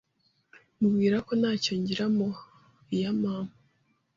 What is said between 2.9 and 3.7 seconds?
iya mama,